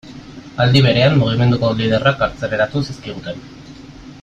Aldi 0.63 0.81
berean, 0.85 1.17
mugimenduko 1.23 1.69
liderrak 1.81 2.19
kartzelaratu 2.23 2.83
zizkiguten. 2.89 3.47